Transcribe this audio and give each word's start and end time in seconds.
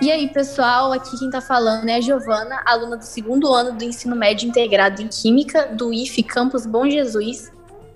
E 0.00 0.10
aí, 0.10 0.28
pessoal, 0.28 0.94
aqui 0.94 1.18
quem 1.18 1.28
tá 1.28 1.42
falando 1.42 1.86
é 1.86 1.96
a 1.96 2.00
Giovana, 2.00 2.62
aluna 2.64 2.96
do 2.96 3.04
segundo 3.04 3.52
ano 3.52 3.76
do 3.76 3.84
ensino 3.84 4.16
médio 4.16 4.48
integrado 4.48 5.02
em 5.02 5.08
Química 5.08 5.66
do 5.66 5.92
IF 5.92 6.22
Campus 6.22 6.64
Bom 6.64 6.88
Jesus. 6.88 7.52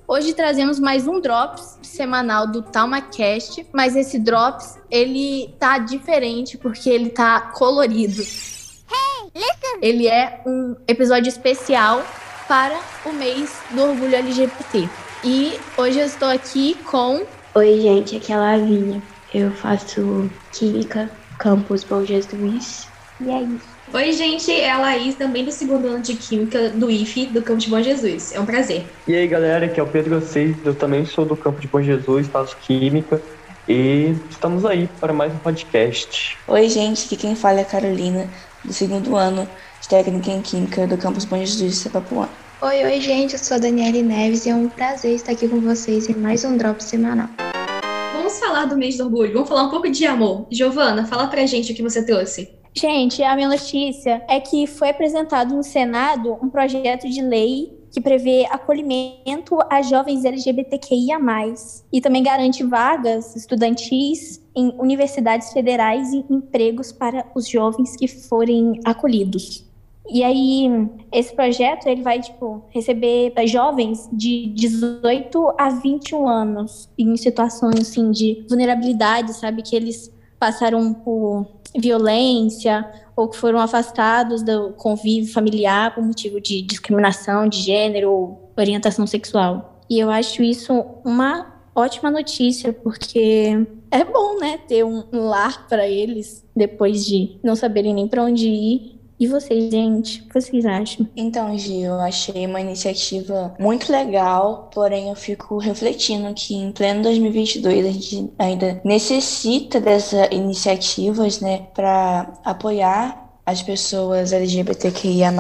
Hoje 0.07 0.35
trazemos 0.35 0.79
mais 0.79 1.07
um 1.07 1.19
Drops 1.19 1.79
semanal 1.81 2.47
do 2.47 2.61
TalmaCast, 2.61 3.67
mas 3.73 3.97
esse 3.97 4.19
Drops, 4.19 4.79
ele 4.91 5.55
tá 5.59 5.79
diferente 5.79 6.59
porque 6.59 6.91
ele 6.91 7.09
tá 7.09 7.41
colorido. 7.41 8.21
Hey, 8.21 9.31
listen! 9.35 9.79
Ele 9.81 10.07
é 10.07 10.43
um 10.45 10.77
episódio 10.87 11.31
especial 11.31 12.03
para 12.47 12.79
o 13.07 13.15
mês 13.15 13.63
do 13.71 13.81
orgulho 13.81 14.15
LGBT. 14.15 14.91
E 15.25 15.59
hoje 15.79 16.01
eu 16.01 16.05
estou 16.05 16.29
aqui 16.29 16.75
com... 16.85 17.25
Oi, 17.55 17.81
gente, 17.81 18.17
aqui 18.17 18.31
é 18.31 18.37
a 18.37 18.41
Lavinha. 18.41 19.03
Eu 19.33 19.51
faço 19.53 20.31
Química 20.53 21.11
Campus 21.39 21.85
Bom 21.85 22.05
Jesus. 22.05 22.89
E 23.21 23.31
é 23.31 23.43
isso. 23.43 23.75
Oi, 23.93 24.13
gente, 24.13 24.51
é 24.51 24.71
a 24.71 24.79
Laís, 24.79 25.15
também 25.15 25.45
do 25.45 25.53
segundo 25.53 25.87
ano 25.87 26.03
de 26.03 26.15
Química 26.15 26.71
do 26.71 26.91
IFE, 26.91 27.27
do 27.27 27.43
Campo 27.43 27.61
de 27.61 27.69
Bom 27.69 27.81
Jesus. 27.81 28.33
É 28.35 28.41
um 28.41 28.47
prazer. 28.47 28.85
E 29.07 29.15
aí, 29.15 29.29
galera, 29.29 29.67
aqui 29.67 29.79
é 29.79 29.83
o 29.83 29.87
Pedro 29.87 30.17
Assis, 30.17 30.57
eu 30.65 30.75
também 30.75 31.05
sou 31.05 31.25
do 31.25 31.37
Campo 31.37 31.61
de 31.61 31.69
Bom 31.69 31.81
Jesus, 31.81 32.27
faço 32.27 32.57
Química 32.57 33.21
e 33.69 34.15
estamos 34.31 34.65
aí 34.65 34.89
para 35.01 35.13
mais 35.13 35.33
um 35.33 35.39
podcast. 35.39 36.37
Oi, 36.49 36.69
gente, 36.69 37.07
aqui 37.07 37.17
quem 37.17 37.37
fala 37.37 37.61
é 37.61 37.63
a 37.63 37.67
Carolina, 37.67 38.29
do 38.65 38.73
segundo 38.73 39.15
ano 39.17 39.49
de 39.81 39.89
Técnica 39.89 40.31
em 40.31 40.43
Química 40.43 40.87
do 40.87 40.97
Campus 40.97 41.25
Bom 41.25 41.39
Jesus 41.39 41.73
de 41.73 41.79
Sapapuã. 41.79 42.29
Oi, 42.63 42.85
oi, 42.85 43.01
gente, 43.01 43.35
eu 43.35 43.39
sou 43.39 43.57
a 43.57 43.61
Daniele 43.61 44.03
Neves 44.03 44.47
e 44.47 44.51
é 44.51 44.55
um 44.55 44.69
prazer 44.69 45.15
estar 45.15 45.33
aqui 45.33 45.47
com 45.47 45.61
vocês 45.61 46.09
em 46.09 46.15
mais 46.15 46.45
um 46.45 46.57
Drop 46.57 46.83
semanal. 46.83 47.29
Vamos 48.35 48.49
falar 48.49 48.65
do 48.65 48.77
mês 48.77 48.97
do 48.97 49.05
orgulho, 49.05 49.33
vamos 49.33 49.49
falar 49.49 49.63
um 49.63 49.71
pouco 49.71 49.89
de 49.89 50.05
amor. 50.05 50.49
Giovana, 50.51 51.07
fala 51.07 51.29
pra 51.29 51.47
gente 51.47 51.71
o 51.71 51.75
que 51.75 51.83
você 51.83 52.05
trouxe. 52.05 52.53
Gente, 52.75 53.23
a 53.23 53.37
minha 53.37 53.49
notícia 53.49 54.25
é 54.29 54.41
que 54.41 54.67
foi 54.67 54.89
apresentado 54.89 55.55
no 55.55 55.63
Senado 55.63 56.37
um 56.43 56.51
projeto 56.51 57.09
de 57.09 57.23
lei 57.23 57.73
que 57.93 58.01
prevê 58.01 58.45
acolhimento 58.51 59.57
a 59.71 59.81
jovens 59.83 60.25
LGBTQIA+, 60.25 61.17
e 61.93 62.01
também 62.01 62.25
garante 62.25 62.65
vagas 62.65 63.37
estudantis 63.37 64.43
em 64.57 64.75
universidades 64.81 65.53
federais 65.53 66.13
e 66.13 66.25
empregos 66.29 66.91
para 66.91 67.25
os 67.37 67.49
jovens 67.49 67.95
que 67.95 68.09
forem 68.09 68.81
acolhidos. 68.85 69.64
E 70.09 70.23
aí, 70.23 70.69
esse 71.11 71.35
projeto, 71.35 71.87
ele 71.87 72.03
vai, 72.03 72.21
tipo, 72.21 72.63
receber 72.69 73.33
jovens 73.47 74.09
de 74.13 74.49
18 74.55 75.55
a 75.59 75.71
21 75.71 76.29
anos 76.29 76.91
em 76.99 77.17
situações, 77.17 77.81
assim, 77.81 78.11
de 78.11 78.45
vulnerabilidade, 78.49 79.33
sabe? 79.33 79.63
Que 79.63 79.75
eles 79.75 80.13
passaram 80.39 80.93
por 80.93 81.47
violência 81.77 82.89
ou 83.17 83.29
que 83.29 83.37
foram 83.37 83.59
afastados 83.59 84.43
do 84.43 84.73
convívio 84.75 85.33
familiar 85.33 85.95
por 85.95 86.05
motivo 86.05 86.41
de 86.41 86.63
discriminação 86.63 87.49
de 87.49 87.59
gênero 87.59 88.11
ou 88.11 88.53
orientação 88.57 89.07
sexual. 89.07 89.81
E 89.89 89.99
eu 89.99 90.11
acho 90.11 90.43
isso 90.43 90.85
uma 91.05 91.55
ótima 91.75 92.11
notícia, 92.11 92.73
porque 92.73 93.67
é 93.91 94.05
bom, 94.05 94.39
né, 94.39 94.59
ter 94.59 94.85
um 94.85 95.05
lar 95.13 95.67
para 95.69 95.89
eles 95.89 96.45
depois 96.55 97.05
de 97.05 97.39
não 97.43 97.57
saberem 97.57 97.95
nem 97.95 98.07
para 98.07 98.23
onde 98.23 98.49
ir 98.49 98.94
e 99.25 99.29
vocês, 99.29 99.71
gente, 99.71 100.21
o 100.21 100.29
que 100.29 100.41
vocês 100.41 100.67
acham? 100.67 101.09
Então, 101.17 101.57
Gil, 101.57 101.93
eu 101.93 102.01
achei 102.01 102.47
uma 102.47 102.61
iniciativa 102.61 103.55
muito 103.59 103.91
legal, 103.91 104.71
porém 104.73 105.09
eu 105.09 105.15
fico 105.15 105.57
refletindo 105.59 106.33
que 106.35 106.55
em 106.55 106.71
pleno 106.73 107.03
2022 107.03 107.87
a 107.87 107.91
gente 107.91 108.31
ainda 108.39 108.81
necessita 108.85 109.81
dessas 109.81 110.29
iniciativas, 110.31 111.41
né, 111.41 111.67
para 111.75 112.35
apoiar 112.45 113.31
as 113.47 113.63
pessoas 113.63 114.33
LGBTQIA+, 114.33 115.33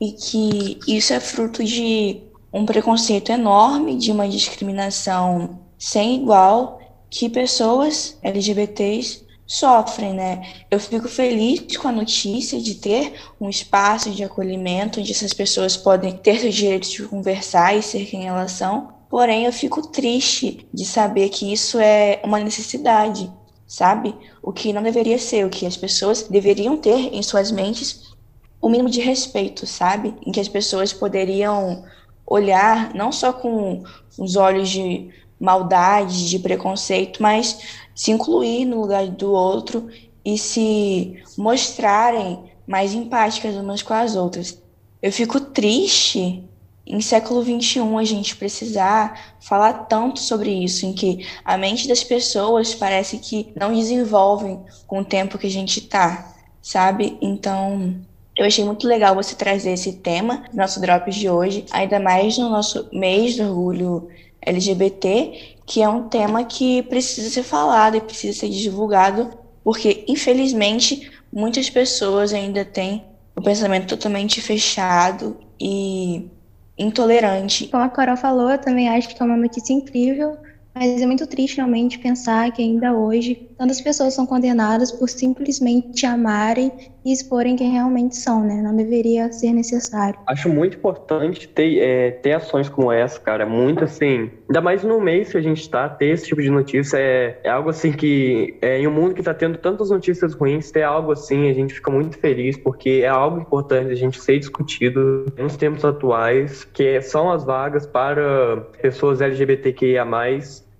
e 0.00 0.12
que 0.12 0.78
isso 0.86 1.12
é 1.12 1.20
fruto 1.20 1.64
de 1.64 2.22
um 2.52 2.66
preconceito 2.66 3.30
enorme, 3.30 3.96
de 3.96 4.10
uma 4.10 4.28
discriminação 4.28 5.60
sem 5.78 6.16
igual 6.16 6.80
que 7.08 7.28
pessoas 7.28 8.18
LGBTs 8.22 9.29
sofrem, 9.50 10.14
né? 10.14 10.42
Eu 10.70 10.78
fico 10.78 11.08
feliz 11.08 11.76
com 11.76 11.88
a 11.88 11.92
notícia 11.92 12.60
de 12.60 12.76
ter 12.76 13.20
um 13.40 13.50
espaço 13.50 14.08
de 14.12 14.22
acolhimento 14.22 15.00
onde 15.00 15.10
essas 15.10 15.32
pessoas 15.32 15.76
podem 15.76 16.16
ter 16.16 16.46
o 16.46 16.50
direito 16.50 16.88
de 16.88 17.02
conversar 17.02 17.76
e 17.76 17.82
ser 17.82 18.06
quem 18.06 18.28
elas 18.28 18.52
são. 18.52 18.92
Porém, 19.08 19.46
eu 19.46 19.52
fico 19.52 19.88
triste 19.88 20.68
de 20.72 20.84
saber 20.84 21.30
que 21.30 21.52
isso 21.52 21.80
é 21.80 22.20
uma 22.22 22.38
necessidade, 22.38 23.28
sabe? 23.66 24.14
O 24.40 24.52
que 24.52 24.72
não 24.72 24.84
deveria 24.84 25.18
ser, 25.18 25.44
o 25.44 25.50
que 25.50 25.66
as 25.66 25.76
pessoas 25.76 26.22
deveriam 26.22 26.76
ter 26.76 27.12
em 27.12 27.20
suas 27.20 27.50
mentes 27.50 28.14
o 28.60 28.68
mínimo 28.68 28.88
de 28.88 29.00
respeito, 29.00 29.66
sabe? 29.66 30.14
Em 30.24 30.30
que 30.30 30.38
as 30.38 30.48
pessoas 30.48 30.92
poderiam 30.92 31.82
olhar 32.24 32.94
não 32.94 33.10
só 33.10 33.32
com 33.32 33.82
os 34.16 34.36
olhos 34.36 34.68
de 34.68 35.10
maldade, 35.40 36.28
de 36.28 36.38
preconceito, 36.38 37.22
mas 37.22 37.58
se 37.94 38.10
incluir 38.10 38.66
no 38.66 38.82
lugar 38.82 39.06
do 39.06 39.32
outro 39.32 39.88
e 40.24 40.36
se 40.36 41.22
mostrarem 41.36 42.50
mais 42.66 42.92
empáticas 42.92 43.56
umas 43.56 43.82
com 43.82 43.94
as 43.94 44.14
outras. 44.14 44.62
Eu 45.02 45.10
fico 45.10 45.40
triste 45.40 46.44
em 46.86 47.00
século 47.00 47.42
XXI 47.42 47.80
a 47.98 48.04
gente 48.04 48.36
precisar 48.36 49.36
falar 49.40 49.72
tanto 49.84 50.20
sobre 50.20 50.50
isso, 50.50 50.84
em 50.84 50.92
que 50.92 51.26
a 51.44 51.56
mente 51.56 51.88
das 51.88 52.04
pessoas 52.04 52.74
parece 52.74 53.18
que 53.18 53.52
não 53.58 53.72
desenvolvem 53.72 54.60
com 54.86 55.00
o 55.00 55.04
tempo 55.04 55.38
que 55.38 55.46
a 55.46 55.50
gente 55.50 55.78
está, 55.78 56.34
sabe? 56.60 57.16
Então, 57.22 57.94
eu 58.36 58.44
achei 58.44 58.64
muito 58.64 58.86
legal 58.86 59.14
você 59.14 59.34
trazer 59.34 59.72
esse 59.72 59.94
tema 59.94 60.44
no 60.52 60.56
nosso 60.56 60.80
Drops 60.80 61.14
de 61.14 61.28
hoje, 61.28 61.64
ainda 61.70 62.00
mais 62.00 62.36
no 62.36 62.50
nosso 62.50 62.88
mês 62.92 63.36
do 63.36 63.44
orgulho 63.44 64.08
LGBT, 64.42 65.56
que 65.66 65.82
é 65.82 65.88
um 65.88 66.08
tema 66.08 66.44
que 66.44 66.82
precisa 66.84 67.30
ser 67.30 67.42
falado 67.42 67.96
e 67.96 68.00
precisa 68.00 68.38
ser 68.38 68.48
divulgado, 68.48 69.30
porque, 69.62 70.04
infelizmente, 70.08 71.10
muitas 71.32 71.70
pessoas 71.70 72.32
ainda 72.32 72.64
têm 72.64 73.04
o 73.36 73.42
pensamento 73.42 73.88
totalmente 73.88 74.40
fechado 74.40 75.36
e 75.60 76.28
intolerante. 76.76 77.68
Como 77.68 77.82
a 77.82 77.88
Carol 77.88 78.16
falou, 78.16 78.50
eu 78.50 78.58
também 78.58 78.88
acho 78.88 79.14
que 79.14 79.22
é 79.22 79.24
uma 79.24 79.36
notícia 79.36 79.72
incrível, 79.72 80.36
mas 80.74 81.00
é 81.00 81.06
muito 81.06 81.26
triste 81.26 81.56
realmente 81.56 81.98
pensar 81.98 82.50
que 82.52 82.62
ainda 82.62 82.92
hoje 82.92 83.48
tantas 83.58 83.80
pessoas 83.80 84.14
são 84.14 84.24
condenadas 84.24 84.90
por 84.90 85.08
simplesmente 85.08 86.06
amarem 86.06 86.72
e 87.04 87.12
exporem 87.12 87.56
quem 87.56 87.70
realmente 87.70 88.16
são, 88.16 88.44
né? 88.44 88.60
Não 88.62 88.74
deveria 88.74 89.30
ser 89.32 89.52
necessário. 89.52 90.18
Acho 90.26 90.48
muito 90.48 90.76
importante 90.76 91.48
ter, 91.48 91.78
é, 91.78 92.10
ter 92.10 92.32
ações 92.32 92.68
como 92.68 92.92
essa, 92.92 93.18
cara. 93.18 93.46
Muito 93.46 93.84
assim. 93.84 94.30
Ainda 94.48 94.60
mais 94.60 94.82
no 94.82 95.00
mês 95.00 95.30
que 95.30 95.38
a 95.38 95.40
gente 95.40 95.68
tá, 95.68 95.88
ter 95.88 96.06
esse 96.06 96.26
tipo 96.26 96.42
de 96.42 96.50
notícia 96.50 96.98
é, 96.98 97.40
é 97.44 97.48
algo 97.48 97.70
assim 97.70 97.92
que, 97.92 98.58
é, 98.60 98.78
em 98.78 98.86
um 98.86 98.92
mundo 98.92 99.14
que 99.14 99.22
tá 99.22 99.32
tendo 99.32 99.58
tantas 99.58 99.90
notícias 99.90 100.34
ruins, 100.34 100.70
ter 100.70 100.82
algo 100.82 101.12
assim, 101.12 101.48
a 101.48 101.54
gente 101.54 101.74
fica 101.74 101.90
muito 101.90 102.18
feliz, 102.18 102.56
porque 102.56 103.00
é 103.02 103.08
algo 103.08 103.38
importante 103.38 103.90
a 103.90 103.96
gente 103.96 104.20
ser 104.20 104.38
discutido 104.38 105.26
nos 105.38 105.56
tempos 105.56 105.84
atuais, 105.84 106.64
que 106.64 107.00
são 107.00 107.30
as 107.30 107.44
vagas 107.44 107.86
para 107.86 108.56
pessoas 108.80 109.20
LGBTQIA 109.20 110.04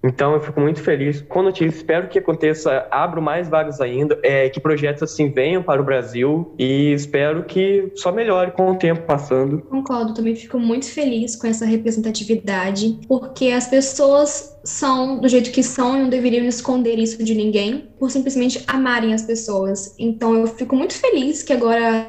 então 0.02 0.32
eu 0.34 0.40
fico 0.40 0.60
muito 0.60 0.80
feliz 0.80 1.20
com 1.20 1.40
a 1.40 1.42
notícia. 1.44 1.76
Espero 1.76 2.08
que 2.08 2.18
aconteça, 2.18 2.86
abro 2.90 3.20
mais 3.20 3.48
vagas 3.48 3.80
ainda, 3.80 4.18
é, 4.22 4.48
que 4.48 4.58
projetos 4.58 5.02
assim 5.02 5.30
venham 5.30 5.62
para 5.62 5.80
o 5.80 5.84
Brasil 5.84 6.54
e 6.58 6.92
espero 6.92 7.44
que 7.44 7.92
só 7.94 8.10
melhore 8.10 8.52
com 8.52 8.70
o 8.70 8.76
tempo 8.76 9.02
passando. 9.02 9.58
Concordo, 9.62 10.14
também 10.14 10.34
fico 10.34 10.58
muito 10.58 10.86
feliz 10.86 11.36
com 11.36 11.46
essa 11.46 11.66
representatividade, 11.66 12.98
porque 13.06 13.48
as 13.48 13.66
pessoas 13.66 14.58
são 14.64 15.18
do 15.18 15.28
jeito 15.28 15.50
que 15.50 15.62
são 15.62 15.96
e 15.96 16.02
não 16.02 16.08
deveriam 16.08 16.44
esconder 16.46 16.98
isso 16.98 17.22
de 17.22 17.34
ninguém 17.34 17.88
por 17.98 18.10
simplesmente 18.10 18.62
amarem 18.66 19.14
as 19.14 19.22
pessoas. 19.22 19.94
Então 19.98 20.34
eu 20.34 20.46
fico 20.46 20.76
muito 20.76 20.94
feliz 20.94 21.42
que 21.42 21.52
agora 21.52 22.06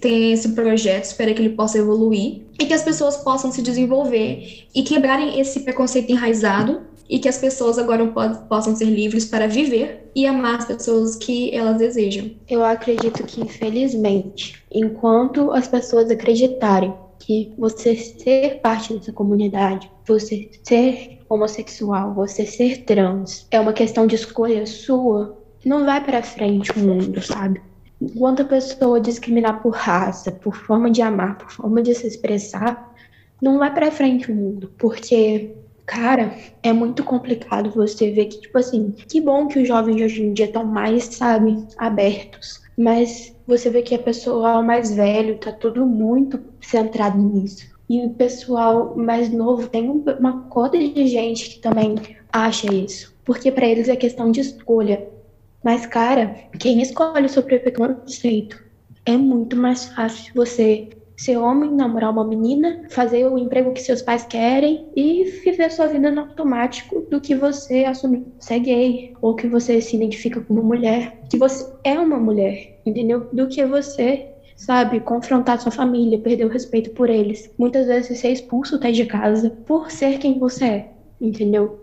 tem 0.00 0.32
esse 0.32 0.50
projeto, 0.50 1.04
espero 1.04 1.34
que 1.34 1.42
ele 1.42 1.56
possa 1.56 1.78
evoluir 1.78 2.42
e 2.58 2.66
que 2.66 2.74
as 2.74 2.82
pessoas 2.82 3.16
possam 3.16 3.50
se 3.50 3.62
desenvolver 3.62 4.66
e 4.74 4.82
quebrarem 4.82 5.40
esse 5.40 5.60
preconceito 5.60 6.10
enraizado 6.10 6.91
e 7.08 7.18
que 7.18 7.28
as 7.28 7.38
pessoas 7.38 7.78
agora 7.78 8.06
possam 8.48 8.74
ser 8.74 8.86
livres 8.86 9.24
para 9.24 9.46
viver 9.46 10.10
e 10.14 10.26
amar 10.26 10.58
as 10.58 10.64
pessoas 10.64 11.16
que 11.16 11.54
elas 11.54 11.78
desejam. 11.78 12.30
Eu 12.48 12.64
acredito 12.64 13.24
que, 13.24 13.40
infelizmente, 13.40 14.62
enquanto 14.70 15.52
as 15.52 15.68
pessoas 15.68 16.10
acreditarem 16.10 16.94
que 17.18 17.52
você 17.56 17.94
ser 17.94 18.60
parte 18.60 18.94
dessa 18.94 19.12
comunidade, 19.12 19.90
você 20.06 20.50
ser 20.62 21.20
homossexual, 21.28 22.14
você 22.14 22.44
ser 22.44 22.84
trans, 22.84 23.46
é 23.50 23.60
uma 23.60 23.72
questão 23.72 24.06
de 24.06 24.16
escolha 24.16 24.66
sua, 24.66 25.38
não 25.64 25.84
vai 25.84 26.04
para 26.04 26.22
frente 26.22 26.72
o 26.72 26.78
mundo, 26.80 27.22
sabe? 27.22 27.62
Enquanto 28.00 28.42
a 28.42 28.46
pessoa 28.46 29.00
discriminar 29.00 29.62
por 29.62 29.74
raça, 29.74 30.32
por 30.32 30.56
forma 30.56 30.90
de 30.90 31.00
amar, 31.00 31.38
por 31.38 31.50
forma 31.50 31.80
de 31.80 31.94
se 31.94 32.06
expressar, 32.06 32.92
não 33.40 33.58
vai 33.58 33.72
para 33.72 33.92
frente 33.92 34.30
o 34.30 34.34
mundo, 34.34 34.72
porque 34.76 35.54
Cara, 35.86 36.36
é 36.62 36.72
muito 36.72 37.02
complicado 37.04 37.70
você 37.70 38.10
ver 38.10 38.26
que, 38.26 38.40
tipo 38.40 38.56
assim, 38.58 38.92
que 38.92 39.20
bom 39.20 39.48
que 39.48 39.58
os 39.58 39.68
jovens 39.68 39.96
de 39.96 40.04
hoje 40.04 40.22
em 40.22 40.32
dia 40.32 40.46
estão 40.46 40.64
mais, 40.64 41.04
sabe, 41.04 41.66
abertos. 41.76 42.62
Mas 42.78 43.34
você 43.46 43.68
vê 43.68 43.82
que 43.82 43.94
a 43.94 43.98
pessoa 43.98 44.62
mais 44.62 44.94
velho 44.94 45.38
tá 45.38 45.52
tudo 45.52 45.84
muito 45.84 46.40
centrado 46.60 47.18
nisso. 47.18 47.70
E 47.88 48.06
o 48.06 48.10
pessoal 48.10 48.96
mais 48.96 49.30
novo 49.30 49.68
tem 49.68 49.90
uma 49.90 50.44
coda 50.48 50.78
de 50.78 51.06
gente 51.06 51.50
que 51.50 51.60
também 51.60 51.96
acha 52.32 52.72
isso. 52.72 53.14
Porque 53.24 53.50
para 53.52 53.66
eles 53.66 53.88
é 53.88 53.96
questão 53.96 54.30
de 54.30 54.40
escolha. 54.40 55.06
Mas, 55.62 55.84
cara, 55.86 56.34
quem 56.58 56.80
escolhe 56.80 57.26
o 57.26 57.42
preconceito 57.42 58.62
é 59.04 59.16
muito 59.16 59.56
mais 59.56 59.86
fácil 59.86 60.32
você 60.34 60.88
ser 61.22 61.36
homem, 61.36 61.70
namorar 61.70 62.10
uma 62.10 62.24
menina, 62.24 62.82
fazer 62.90 63.24
o 63.26 63.38
emprego 63.38 63.72
que 63.72 63.80
seus 63.80 64.02
pais 64.02 64.24
querem 64.24 64.88
e 64.96 65.22
viver 65.44 65.70
sua 65.70 65.86
vida 65.86 66.10
no 66.10 66.22
automático 66.22 67.06
do 67.08 67.20
que 67.20 67.34
você 67.34 67.84
assumir 67.84 68.22
que 68.22 68.44
você 68.44 68.54
é 68.54 68.58
gay 68.58 69.14
ou 69.22 69.36
que 69.36 69.46
você 69.46 69.80
se 69.80 69.94
identifica 69.94 70.40
como 70.40 70.62
mulher, 70.64 71.20
que 71.30 71.38
você 71.38 71.72
é 71.84 71.96
uma 71.96 72.18
mulher, 72.18 72.80
entendeu? 72.84 73.28
Do 73.32 73.46
que 73.46 73.64
você 73.64 74.32
sabe, 74.56 74.98
confrontar 74.98 75.60
sua 75.60 75.70
família, 75.70 76.18
perder 76.18 76.46
o 76.46 76.48
respeito 76.48 76.90
por 76.90 77.08
eles. 77.08 77.52
Muitas 77.56 77.86
vezes 77.86 78.18
ser 78.18 78.32
expulso 78.32 78.76
até 78.76 78.90
de 78.90 79.06
casa 79.06 79.50
por 79.64 79.92
ser 79.92 80.18
quem 80.18 80.40
você 80.40 80.64
é, 80.64 80.90
entendeu? 81.20 81.80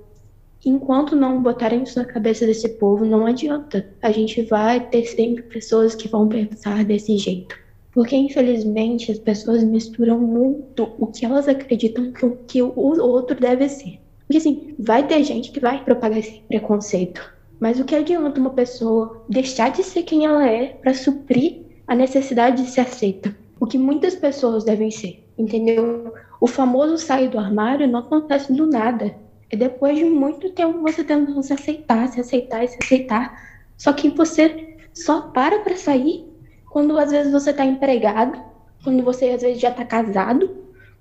Enquanto 0.65 1.15
não 1.15 1.41
botarem 1.41 1.83
isso 1.83 1.97
na 1.97 2.03
cabeça 2.03 2.45
desse 2.45 2.67
povo, 2.77 3.05
não 3.05 3.25
adianta. 3.25 3.89
A 4.01 4.11
gente 4.11 4.41
vai 4.41 4.85
ter 4.89 5.05
sempre 5.05 5.43
pessoas 5.43 5.95
que 5.95 6.09
vão 6.09 6.27
pensar 6.27 6.83
desse 6.83 7.17
jeito. 7.17 7.68
Porque, 7.99 8.15
infelizmente, 8.15 9.11
as 9.11 9.19
pessoas 9.19 9.61
misturam 9.61 10.17
muito 10.17 10.89
o 10.97 11.07
que 11.07 11.25
elas 11.25 11.49
acreditam 11.49 12.13
que 12.13 12.25
o, 12.25 12.37
que 12.47 12.61
o 12.61 12.73
outro 12.73 13.37
deve 13.37 13.67
ser. 13.67 13.99
Porque, 14.19 14.37
assim, 14.37 14.73
vai 14.79 15.05
ter 15.05 15.21
gente 15.21 15.51
que 15.51 15.59
vai 15.59 15.83
propagar 15.83 16.17
esse 16.17 16.39
preconceito. 16.47 17.21
Mas 17.59 17.77
o 17.77 17.83
que 17.83 17.93
adianta 17.93 18.39
uma 18.39 18.51
pessoa 18.51 19.25
deixar 19.27 19.71
de 19.71 19.83
ser 19.83 20.03
quem 20.03 20.23
ela 20.23 20.47
é 20.47 20.67
para 20.67 20.93
suprir 20.93 21.57
a 21.85 21.93
necessidade 21.93 22.63
de 22.63 22.69
ser 22.69 22.79
aceita? 22.79 23.35
O 23.59 23.67
que 23.67 23.77
muitas 23.77 24.15
pessoas 24.15 24.63
devem 24.63 24.91
ser, 24.91 25.21
entendeu? 25.37 26.13
O 26.39 26.47
famoso 26.47 26.97
sair 26.97 27.27
do 27.27 27.37
armário 27.37 27.85
não 27.85 27.99
acontece 27.99 28.53
do 28.53 28.65
nada. 28.65 29.13
É 29.49 29.57
depois 29.57 29.97
de 29.97 30.05
muito 30.05 30.49
tempo 30.51 30.81
você 30.81 31.03
tentando 31.03 31.43
se 31.43 31.51
aceitar, 31.51 32.07
se 32.07 32.21
aceitar 32.21 32.63
e 32.63 32.69
se 32.69 32.77
aceitar. 32.81 33.59
Só 33.75 33.91
que 33.91 34.07
você 34.09 34.77
só 34.93 35.19
para 35.19 35.59
para 35.59 35.75
sair 35.75 36.28
quando 36.69 36.97
às 36.97 37.11
vezes 37.11 37.31
você 37.31 37.51
está 37.51 37.65
empregado, 37.65 38.39
quando 38.83 39.03
você 39.03 39.29
às 39.29 39.41
vezes 39.41 39.61
já 39.61 39.69
está 39.69 39.83
casado, 39.83 40.49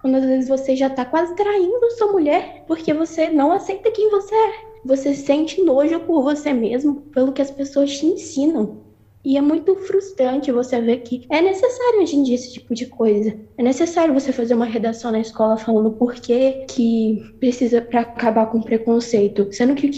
quando 0.00 0.16
às 0.16 0.24
vezes 0.24 0.48
você 0.48 0.76
já 0.76 0.86
está 0.86 1.04
quase 1.04 1.34
traindo 1.34 1.90
sua 1.92 2.12
mulher, 2.12 2.64
porque 2.66 2.92
você 2.94 3.28
não 3.28 3.52
aceita 3.52 3.90
quem 3.90 4.10
você 4.10 4.34
é. 4.34 4.68
Você 4.84 5.14
sente 5.14 5.62
nojo 5.62 6.00
por 6.00 6.22
você 6.22 6.52
mesmo, 6.52 7.02
pelo 7.12 7.32
que 7.32 7.42
as 7.42 7.50
pessoas 7.50 7.96
te 7.98 8.06
ensinam. 8.06 8.88
E 9.24 9.36
é 9.36 9.40
muito 9.40 9.74
frustrante 9.74 10.52
você 10.52 10.80
ver 10.80 10.98
que 10.98 11.26
é 11.28 11.42
necessário 11.42 12.00
hoje 12.00 12.16
em 12.16 12.22
dia 12.22 12.36
esse 12.36 12.52
tipo 12.52 12.72
de 12.74 12.86
coisa. 12.86 13.36
É 13.58 13.62
necessário 13.62 14.14
você 14.14 14.32
fazer 14.32 14.54
uma 14.54 14.64
redação 14.64 15.10
na 15.10 15.20
escola 15.20 15.56
falando 15.56 15.90
por 15.90 16.14
que, 16.14 16.64
que 16.68 17.34
precisa 17.40 17.82
para 17.82 18.00
acabar 18.02 18.46
com 18.46 18.62
preconceito. 18.62 19.48
Sendo 19.52 19.74
que 19.74 19.88
o 19.88 19.90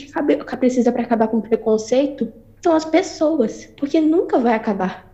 que 0.45 0.57
precisa 0.57 0.91
para 0.91 1.03
acabar 1.03 1.29
com 1.29 1.41
preconceito 1.41 2.33
são 2.63 2.75
as 2.75 2.85
pessoas. 2.85 3.67
Porque 3.77 4.01
nunca 4.01 4.39
vai 4.39 4.55
acabar. 4.55 5.10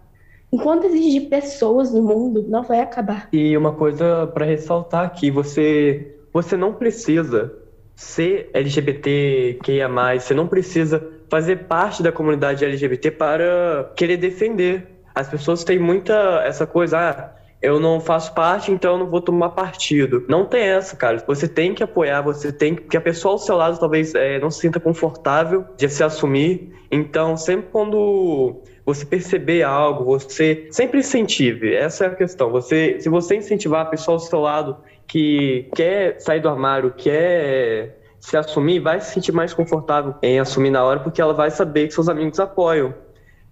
Enquanto 0.52 0.84
existir 0.84 1.28
pessoas 1.28 1.92
no 1.92 2.02
mundo, 2.02 2.44
não 2.48 2.62
vai 2.62 2.80
acabar. 2.80 3.28
E 3.32 3.56
uma 3.56 3.72
coisa 3.72 4.26
para 4.26 4.44
ressaltar 4.44 5.04
aqui, 5.04 5.30
você 5.30 6.12
você 6.32 6.56
não 6.56 6.74
precisa 6.74 7.52
ser 7.94 8.50
LGBTQIA+, 8.52 9.88
você 10.20 10.34
não 10.34 10.46
precisa 10.46 11.02
fazer 11.30 11.64
parte 11.66 12.02
da 12.02 12.12
comunidade 12.12 12.64
LGBT 12.64 13.10
para 13.12 13.90
querer 13.96 14.18
defender. 14.18 14.86
As 15.14 15.28
pessoas 15.28 15.64
têm 15.64 15.78
muita 15.78 16.42
essa 16.44 16.66
coisa, 16.66 16.98
ah, 16.98 17.36
eu 17.62 17.80
não 17.80 18.00
faço 18.00 18.34
parte, 18.34 18.70
então 18.70 18.92
eu 18.92 18.98
não 18.98 19.06
vou 19.06 19.20
tomar 19.20 19.50
partido. 19.50 20.24
Não 20.28 20.44
tem 20.44 20.62
essa, 20.62 20.94
cara. 20.94 21.22
Você 21.26 21.48
tem 21.48 21.74
que 21.74 21.82
apoiar, 21.82 22.20
você 22.20 22.52
tem 22.52 22.74
que. 22.74 22.82
Porque 22.82 22.96
a 22.96 23.00
pessoa 23.00 23.32
ao 23.32 23.38
seu 23.38 23.56
lado 23.56 23.78
talvez 23.78 24.14
é, 24.14 24.38
não 24.38 24.50
se 24.50 24.60
sinta 24.60 24.78
confortável 24.78 25.64
de 25.76 25.88
se 25.88 26.04
assumir. 26.04 26.72
Então, 26.90 27.36
sempre 27.36 27.68
quando 27.72 28.62
você 28.86 29.04
perceber 29.04 29.64
algo, 29.64 30.04
você 30.04 30.68
sempre 30.70 31.00
incentive. 31.00 31.74
Essa 31.74 32.04
é 32.04 32.06
a 32.06 32.14
questão. 32.14 32.50
Você, 32.52 33.00
se 33.00 33.08
você 33.08 33.34
incentivar 33.34 33.82
a 33.82 33.86
pessoa 33.86 34.14
ao 34.14 34.20
seu 34.20 34.38
lado 34.38 34.76
que 35.08 35.68
quer 35.74 36.20
sair 36.20 36.40
do 36.40 36.48
armário, 36.48 36.94
quer 36.96 37.98
se 38.20 38.36
assumir, 38.36 38.78
vai 38.78 39.00
se 39.00 39.12
sentir 39.12 39.32
mais 39.32 39.52
confortável 39.52 40.14
em 40.22 40.38
assumir 40.38 40.70
na 40.70 40.84
hora, 40.84 41.00
porque 41.00 41.20
ela 41.20 41.34
vai 41.34 41.50
saber 41.50 41.88
que 41.88 41.94
seus 41.94 42.08
amigos 42.08 42.38
apoiam. 42.38 42.94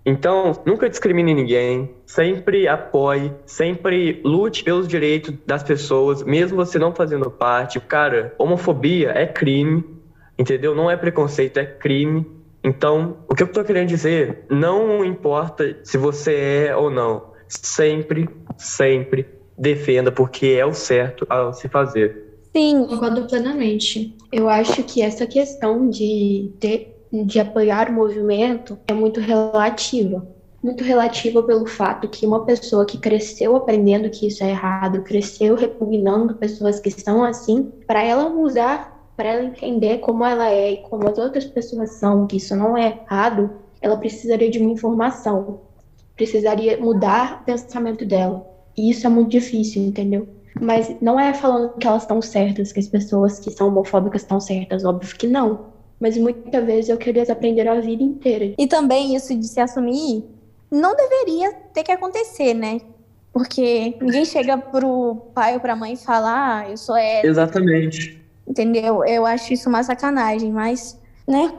Então, 0.06 0.52
nunca 0.66 0.88
discrimine 0.88 1.34
ninguém, 1.34 1.90
sempre 2.06 2.68
apoie, 2.68 3.32
sempre 3.46 4.20
lute 4.22 4.62
pelos 4.62 4.86
direitos 4.86 5.34
das 5.46 5.62
pessoas, 5.62 6.22
mesmo 6.22 6.56
você 6.56 6.78
não 6.78 6.94
fazendo 6.94 7.30
parte. 7.30 7.80
Cara, 7.80 8.34
homofobia 8.38 9.12
é 9.12 9.26
crime, 9.26 9.82
entendeu? 10.38 10.74
Não 10.74 10.90
é 10.90 10.96
preconceito, 10.96 11.56
é 11.58 11.64
crime. 11.64 12.43
Então, 12.64 13.18
o 13.28 13.34
que 13.34 13.42
eu 13.42 13.52
tô 13.52 13.62
querendo 13.62 13.88
dizer, 13.88 14.46
não 14.48 15.04
importa 15.04 15.76
se 15.84 15.98
você 15.98 16.66
é 16.68 16.76
ou 16.76 16.90
não, 16.90 17.34
sempre, 17.46 18.26
sempre 18.56 19.28
defenda, 19.56 20.10
porque 20.10 20.46
é 20.58 20.64
o 20.64 20.72
certo 20.72 21.26
a 21.28 21.52
se 21.52 21.68
fazer. 21.68 22.24
Sim, 22.56 22.86
concordo 22.86 23.26
plenamente. 23.26 24.16
Eu 24.32 24.48
acho 24.48 24.82
que 24.84 25.02
essa 25.02 25.26
questão 25.26 25.90
de, 25.90 26.52
de, 26.58 26.86
de 27.24 27.38
apoiar 27.38 27.90
o 27.90 27.92
movimento 27.92 28.78
é 28.88 28.94
muito 28.94 29.20
relativa. 29.20 30.26
Muito 30.62 30.82
relativa 30.82 31.42
pelo 31.42 31.66
fato 31.66 32.08
que 32.08 32.24
uma 32.24 32.46
pessoa 32.46 32.86
que 32.86 32.96
cresceu 32.96 33.54
aprendendo 33.54 34.08
que 34.08 34.26
isso 34.28 34.42
é 34.42 34.48
errado, 34.48 35.02
cresceu 35.02 35.54
repugnando 35.54 36.36
pessoas 36.36 36.80
que 36.80 36.90
são 36.90 37.22
assim, 37.22 37.70
para 37.86 38.02
ela 38.02 38.30
mudar 38.30 38.93
para 39.16 39.28
ela 39.30 39.44
entender 39.44 39.98
como 39.98 40.24
ela 40.24 40.50
é 40.50 40.72
e 40.72 40.76
como 40.78 41.08
as 41.08 41.18
outras 41.18 41.44
pessoas 41.44 41.92
são, 41.92 42.26
que 42.26 42.36
isso 42.36 42.54
não 42.56 42.76
é 42.76 43.00
errado, 43.02 43.50
ela 43.80 43.96
precisaria 43.96 44.50
de 44.50 44.58
uma 44.58 44.70
informação, 44.70 45.60
precisaria 46.16 46.78
mudar 46.78 47.40
o 47.42 47.44
pensamento 47.44 48.04
dela. 48.04 48.46
E 48.76 48.90
isso 48.90 49.06
é 49.06 49.10
muito 49.10 49.30
difícil, 49.30 49.82
entendeu? 49.82 50.26
Mas 50.60 50.94
não 51.00 51.18
é 51.18 51.34
falando 51.34 51.76
que 51.76 51.86
elas 51.86 52.02
estão 52.02 52.22
certas, 52.22 52.72
que 52.72 52.80
as 52.80 52.88
pessoas 52.88 53.38
que 53.38 53.50
são 53.50 53.68
homofóbicas 53.68 54.22
estão 54.22 54.40
certas, 54.40 54.84
óbvio 54.84 55.16
que 55.16 55.26
não. 55.26 55.72
Mas 56.00 56.16
muitas 56.16 56.64
vezes 56.64 56.88
eu 56.88 56.96
queria 56.96 57.22
aprender 57.24 57.68
a 57.68 57.80
vida 57.80 58.02
inteira. 58.02 58.54
E 58.58 58.66
também 58.66 59.14
isso 59.14 59.36
de 59.36 59.46
se 59.46 59.60
assumir 59.60 60.24
não 60.70 60.94
deveria 60.94 61.52
ter 61.72 61.84
que 61.84 61.92
acontecer, 61.92 62.54
né? 62.54 62.80
Porque 63.32 63.96
ninguém 64.00 64.24
chega 64.24 64.56
pro 64.56 65.16
pai 65.34 65.54
ou 65.54 65.60
pra 65.60 65.76
mãe 65.76 65.94
e 65.94 65.96
fala, 65.96 66.60
ah, 66.60 66.70
eu 66.70 66.76
sou 66.76 66.96
hétero. 66.96 67.32
Exatamente. 67.32 68.23
Entendeu? 68.46 69.04
Eu 69.04 69.24
acho 69.24 69.52
isso 69.52 69.68
uma 69.68 69.82
sacanagem, 69.82 70.52
mas, 70.52 71.00
né? 71.26 71.52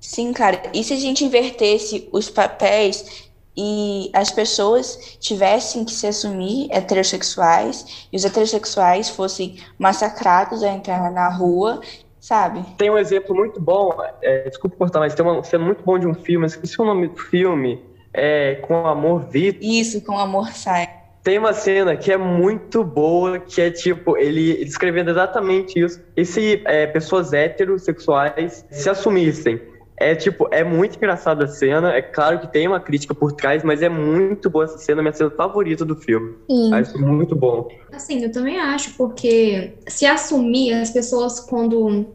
Sim, 0.00 0.32
cara. 0.32 0.62
E 0.72 0.82
se 0.82 0.94
a 0.94 0.96
gente 0.96 1.24
invertesse 1.24 2.08
os 2.10 2.30
papéis 2.30 3.30
e 3.56 4.10
as 4.14 4.30
pessoas 4.30 5.18
tivessem 5.20 5.84
que 5.84 5.92
se 5.92 6.06
assumir 6.06 6.68
heterossexuais 6.70 8.08
e 8.10 8.16
os 8.16 8.24
heterossexuais 8.24 9.10
fossem 9.10 9.58
massacrados 9.78 10.62
a 10.62 10.68
entrar 10.68 11.10
na 11.10 11.28
rua, 11.28 11.80
sabe? 12.18 12.64
Tem 12.78 12.90
um 12.90 12.96
exemplo 12.96 13.34
muito 13.34 13.60
bom, 13.60 13.96
é, 14.22 14.48
desculpa 14.48 14.76
cortar, 14.76 15.00
mas 15.00 15.14
tem 15.14 15.24
uma 15.24 15.42
cena 15.42 15.64
muito 15.64 15.84
bom 15.84 15.98
de 15.98 16.06
um 16.06 16.14
filme, 16.14 16.46
esqueci 16.46 16.80
o 16.80 16.84
nome 16.84 17.08
do 17.08 17.16
filme, 17.16 17.84
é 18.14 18.56
Com 18.66 18.86
Amor 18.86 19.26
Vitor. 19.28 19.62
Isso, 19.62 20.00
Com 20.00 20.18
Amor 20.18 20.52
Sai. 20.52 20.99
Tem 21.22 21.38
uma 21.38 21.52
cena 21.52 21.96
que 21.96 22.10
é 22.10 22.16
muito 22.16 22.82
boa, 22.82 23.38
que 23.38 23.60
é 23.60 23.70
tipo, 23.70 24.16
ele 24.16 24.64
descrevendo 24.64 25.10
exatamente 25.10 25.78
isso. 25.78 26.00
E 26.16 26.24
se 26.24 26.62
é, 26.64 26.86
pessoas 26.86 27.32
heterossexuais 27.32 28.64
se 28.70 28.88
assumissem. 28.88 29.60
É 29.98 30.14
tipo, 30.14 30.48
é 30.50 30.64
muito 30.64 30.96
engraçada 30.96 31.44
a 31.44 31.48
cena. 31.48 31.92
É 31.92 32.00
claro 32.00 32.38
que 32.38 32.50
tem 32.50 32.66
uma 32.66 32.80
crítica 32.80 33.14
por 33.14 33.32
trás, 33.32 33.62
mas 33.62 33.82
é 33.82 33.88
muito 33.88 34.48
boa 34.48 34.64
essa 34.64 34.78
cena, 34.78 35.02
minha 35.02 35.12
cena 35.12 35.30
favorita 35.30 35.84
do 35.84 35.94
filme. 35.94 36.36
Sim. 36.50 36.72
Acho 36.72 36.98
muito 36.98 37.36
bom. 37.36 37.68
Assim, 37.92 38.24
eu 38.24 38.32
também 38.32 38.58
acho, 38.58 38.96
porque 38.96 39.74
se 39.86 40.06
assumir, 40.06 40.72
as 40.72 40.90
pessoas 40.90 41.38
quando 41.38 42.06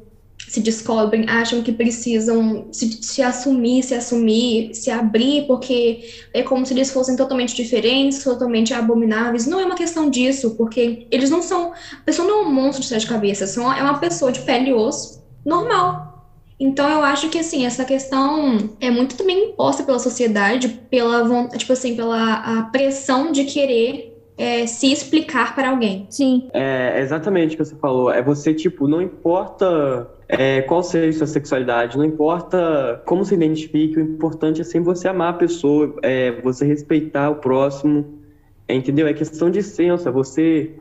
se 0.48 0.62
descobrem, 0.62 1.26
acham 1.28 1.62
que 1.62 1.72
precisam 1.72 2.68
se, 2.72 3.04
se, 3.04 3.22
assumir, 3.22 3.84
se 3.84 3.96
assumir, 3.96 4.74
se 4.74 4.92
abrir, 4.92 5.46
porque 5.48 6.08
é 6.34 6.44
como 6.44 6.66
se 6.66 6.74
eles 6.74 6.92
fossem 6.92 7.16
totalmente 7.16 7.56
diferentes, 7.56 8.24
totalmente 8.24 8.74
abomináveis. 8.74 9.46
Não 9.46 9.60
é 9.60 9.66
uma 9.66 9.76
questão 9.76 10.10
disso, 10.10 10.52
porque 10.52 11.08
eles 11.12 11.30
não 11.30 11.42
são. 11.42 11.74
A 11.74 12.04
pessoa 12.06 12.28
não 12.28 12.40
é 12.40 12.42
um 12.44 12.54
monstro 12.54 12.82
de 12.82 12.88
sete 12.88 13.08
cabeças, 13.08 13.50
são, 13.50 13.72
é 13.72 13.82
uma 13.82 13.98
pessoa 14.00 14.32
de 14.32 14.42
pele 14.42 14.70
e 14.70 14.74
osso 14.74 15.24
normal. 15.44 16.16
Então 16.60 16.90
eu 16.90 17.04
acho 17.04 17.30
que 17.30 17.40
assim, 17.40 17.66
essa 17.66 17.84
questão 17.84 18.70
é 18.80 18.90
muito 18.90 19.18
também 19.18 19.50
imposta 19.50 19.84
pela 19.84 20.00
sociedade, 20.00 20.70
pela 20.90 21.48
tipo 21.50 21.74
assim, 21.74 21.96
pela 21.96 22.64
pressão 22.72 23.32
de 23.32 23.44
querer 23.44 24.15
é, 24.38 24.66
se 24.68 24.92
explicar 24.92 25.56
para 25.56 25.70
alguém. 25.70 26.08
Sim. 26.10 26.50
É 26.54 27.00
exatamente 27.00 27.56
o 27.56 27.58
que 27.58 27.66
você 27.66 27.76
falou. 27.76 28.12
É 28.12 28.22
você, 28.22 28.54
tipo, 28.54 28.88
não 28.88 29.02
importa 29.02 30.10
é, 30.28 30.62
qual 30.64 30.84
seja 30.84 31.10
a 31.10 31.14
sua 31.20 31.28
sexualidade, 31.28 31.98
não 31.98 32.06
importa 32.06 33.02
como 33.06 33.24
se 33.24 33.34
identifique, 33.34 33.98
o 33.98 34.02
importante 34.02 34.62
é 34.62 34.64
sempre 34.64 34.86
você 34.86 35.08
amar 35.08 35.30
a 35.30 35.38
pessoa, 35.38 35.96
é, 36.02 36.32
você 36.42 36.66
respeitar 36.66 37.30
o 37.30 37.36
próximo, 37.36 38.20
entendeu? 38.68 39.08
É 39.08 39.14
questão 39.14 39.50
de 39.50 39.62
senso, 39.62 40.08
é 40.08 40.12
você... 40.12 40.74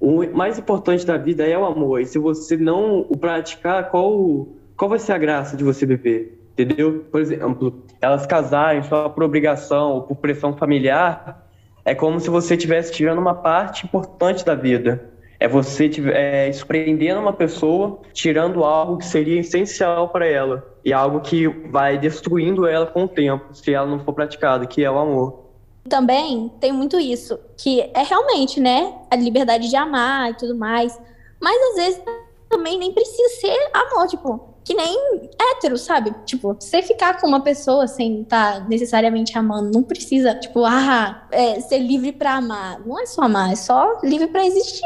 O 0.00 0.24
mais 0.32 0.56
importante 0.56 1.04
da 1.04 1.16
vida 1.16 1.44
é 1.44 1.58
o 1.58 1.64
amor, 1.64 2.00
e 2.00 2.06
se 2.06 2.20
você 2.20 2.56
não 2.56 3.00
o 3.08 3.16
praticar, 3.16 3.90
qual, 3.90 4.46
qual 4.76 4.88
vai 4.88 4.98
ser 4.98 5.12
a 5.12 5.18
graça 5.18 5.56
de 5.56 5.64
você 5.64 5.84
viver? 5.84 6.38
Entendeu? 6.52 7.04
Por 7.10 7.20
exemplo, 7.20 7.82
elas 8.00 8.24
casarem 8.24 8.82
só 8.84 9.08
por 9.08 9.24
obrigação 9.24 9.94
ou 9.94 10.02
por 10.02 10.16
pressão 10.16 10.56
familiar, 10.56 11.47
é 11.84 11.94
como 11.94 12.20
se 12.20 12.28
você 12.28 12.54
estivesse 12.54 12.92
tirando 12.92 13.18
uma 13.18 13.34
parte 13.34 13.86
importante 13.86 14.44
da 14.44 14.54
vida. 14.54 15.12
É 15.40 15.46
você 15.46 15.88
é, 16.12 16.50
surpreendendo 16.52 17.20
uma 17.20 17.32
pessoa, 17.32 18.00
tirando 18.12 18.64
algo 18.64 18.98
que 18.98 19.06
seria 19.06 19.40
essencial 19.40 20.08
para 20.08 20.26
ela. 20.26 20.76
E 20.84 20.92
algo 20.92 21.20
que 21.20 21.46
vai 21.46 21.96
destruindo 21.96 22.66
ela 22.66 22.86
com 22.86 23.04
o 23.04 23.08
tempo, 23.08 23.54
se 23.54 23.72
ela 23.72 23.86
não 23.86 24.00
for 24.00 24.12
praticada, 24.12 24.66
que 24.66 24.82
é 24.82 24.90
o 24.90 24.98
amor. 24.98 25.44
Também 25.88 26.52
tem 26.60 26.72
muito 26.72 26.98
isso, 26.98 27.38
que 27.56 27.80
é 27.80 28.02
realmente, 28.02 28.60
né, 28.60 28.94
a 29.10 29.16
liberdade 29.16 29.70
de 29.70 29.76
amar 29.76 30.30
e 30.30 30.34
tudo 30.34 30.56
mais. 30.56 31.00
Mas 31.40 31.70
às 31.70 31.76
vezes 31.76 32.02
também 32.48 32.78
nem 32.78 32.92
precisa 32.92 33.28
ser 33.40 33.70
amor, 33.72 34.06
tipo, 34.08 34.54
que 34.68 34.74
nem 34.74 35.30
hétero, 35.56 35.78
sabe? 35.78 36.14
Tipo, 36.26 36.52
você 36.52 36.82
ficar 36.82 37.18
com 37.18 37.26
uma 37.26 37.40
pessoa 37.40 37.86
sem 37.86 38.20
estar 38.20 38.60
tá 38.60 38.68
necessariamente 38.68 39.36
amando, 39.38 39.70
não 39.72 39.82
precisa, 39.82 40.34
tipo, 40.34 40.62
ah, 40.62 41.26
é, 41.32 41.58
ser 41.58 41.78
livre 41.78 42.12
para 42.12 42.34
amar. 42.34 42.78
Não 42.84 43.00
é 43.00 43.06
só 43.06 43.22
amar, 43.22 43.50
é 43.50 43.56
só 43.56 43.98
livre 44.04 44.26
para 44.26 44.44
existir. 44.44 44.84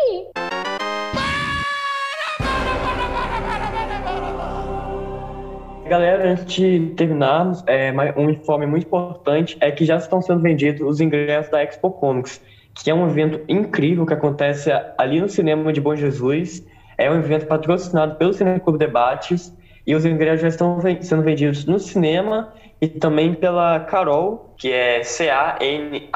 Galera, 5.89 6.31
antes 6.31 6.55
de 6.55 6.95
terminarmos, 6.97 7.65
é, 7.67 7.93
um 8.17 8.31
informe 8.31 8.67
muito 8.67 8.87
importante 8.87 9.57
é 9.61 9.73
que 9.73 9.85
já 9.85 9.97
estão 9.97 10.23
sendo 10.23 10.41
vendidos 10.43 10.81
os 10.81 11.01
ingressos 11.01 11.51
da 11.51 11.61
Expo 11.61 11.91
Comics, 11.91 12.41
que 12.73 12.89
é 12.89 12.95
um 12.95 13.09
evento 13.09 13.41
incrível 13.49 14.07
que 14.07 14.15
acontece 14.15 14.71
ali 14.97 15.21
no 15.21 15.29
cinema 15.29 15.73
de 15.73 15.81
Bom 15.81 15.97
Jesus. 15.97 16.65
É 16.97 17.11
um 17.11 17.17
evento 17.17 17.47
patrocinado 17.47 18.15
pelo 18.15 18.33
Cinema 18.33 18.61
Clube 18.61 18.79
Debates 18.79 19.53
e 19.87 19.95
os 19.95 20.05
ingressos 20.05 20.43
já 20.43 20.49
estão 20.49 20.81
sendo 21.01 21.23
vendidos 21.23 21.65
no 21.65 21.79
cinema 21.79 22.53
e 22.81 22.89
também 22.89 23.33
pela 23.35 23.79
Carol, 23.81 24.55
que 24.57 24.73
é 24.73 25.03
C-A-N-A-A.SZ. 25.05 26.15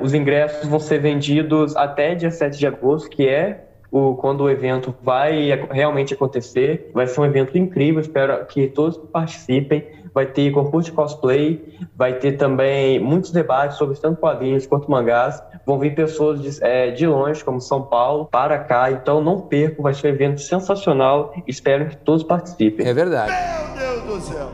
Os 0.00 0.12
ingressos 0.14 0.68
vão 0.68 0.80
ser 0.80 1.00
vendidos 1.00 1.76
até 1.76 2.14
dia 2.14 2.30
7 2.30 2.58
de 2.58 2.66
agosto, 2.66 3.08
que 3.08 3.28
é 3.28 3.64
o, 3.90 4.14
quando 4.16 4.42
o 4.42 4.50
evento 4.50 4.94
vai 5.02 5.50
realmente 5.70 6.14
acontecer. 6.14 6.90
Vai 6.92 7.06
ser 7.06 7.20
um 7.20 7.24
evento 7.24 7.56
incrível, 7.56 8.00
espero 8.00 8.44
que 8.46 8.66
todos 8.66 8.96
participem. 8.96 9.86
Vai 10.12 10.26
ter 10.26 10.50
concurso 10.50 10.90
de 10.90 10.96
cosplay, 10.96 11.62
vai 11.94 12.14
ter 12.14 12.32
também 12.32 12.98
muitos 12.98 13.30
debates 13.30 13.76
sobre 13.76 13.96
tanto 14.00 14.18
quadrinhos 14.18 14.66
quanto 14.66 14.90
mangás. 14.90 15.40
Vão 15.68 15.78
vir 15.78 15.94
pessoas 15.94 16.40
de, 16.40 16.64
é, 16.64 16.92
de 16.92 17.06
longe, 17.06 17.44
como 17.44 17.60
São 17.60 17.82
Paulo, 17.82 18.24
para 18.24 18.58
cá. 18.58 18.90
Então 18.90 19.22
não 19.22 19.38
percam, 19.38 19.82
vai 19.82 19.92
ser 19.92 20.06
um 20.06 20.14
evento 20.14 20.40
sensacional. 20.40 21.34
Espero 21.46 21.90
que 21.90 21.96
todos 21.98 22.24
participem. 22.24 22.86
É 22.86 22.94
verdade. 22.94 23.30
Meu 23.76 24.00
Deus 24.00 24.24
do 24.24 24.32
céu. 24.32 24.50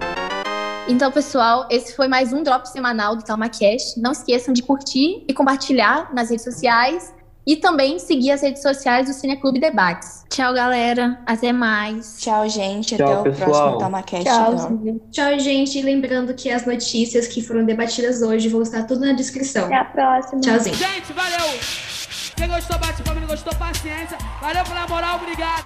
Então, 0.89 1.13
pessoal, 1.13 1.69
esse 1.71 1.95
foi 1.95 2.09
mais 2.09 2.33
um 2.33 2.43
drop 2.43 2.69
semanal 2.69 3.15
do 3.15 3.23
TalmaCast. 3.23 4.01
Não 4.01 4.11
esqueçam 4.11 4.53
de 4.53 4.61
curtir 4.65 5.25
e 5.29 5.33
compartilhar 5.33 6.13
nas 6.13 6.31
redes 6.31 6.43
sociais 6.43 7.15
e 7.47 7.57
também 7.57 7.99
seguir 7.99 8.31
as 8.31 8.43
redes 8.43 8.63
sociais 8.63 9.07
do 9.07 9.13
Cineclube 9.13 9.61
Debates. 9.61 10.25
Tchau, 10.31 10.53
galera. 10.55 11.19
Até 11.27 11.53
mais. 11.53 12.17
Tchau, 12.19 12.49
gente. 12.49 12.97
Tchau, 12.97 13.21
Até 13.21 13.31
pessoal. 13.31 13.49
o 13.49 13.53
próximo 13.53 13.79
TalmaCast. 13.79 14.25
Tchau. 14.25 15.01
Tchau, 15.11 15.39
gente. 15.39 15.83
Lembrando 15.83 16.35
que 16.35 16.51
as 16.51 16.65
notícias 16.67 17.27
que 17.27 17.43
foram 17.43 17.65
debatidas 17.65 18.23
hoje 18.23 18.49
vão 18.49 18.63
estar 18.63 18.85
tudo 18.85 19.05
na 19.05 19.13
descrição. 19.13 19.67
Até 19.67 19.77
a 19.77 19.85
próxima. 19.85 20.41
Tchauzinho. 20.41 20.75
Gente, 20.75 21.13
valeu. 21.13 21.59
Quem 22.37 22.49
gostou, 22.49 22.79
bate 22.79 23.03
palma. 23.03 23.21
Não 23.21 23.29
gostou, 23.29 23.55
paciência. 23.55 24.19
Valeu 24.41 24.65
pela 24.65 24.89
moral, 24.89 25.17
obrigado. 25.23 25.63